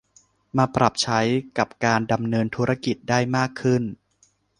[0.57, 1.19] มาปรับใช้
[1.57, 3.83] กับการดำเนินธุรกิจได้มากขึ้น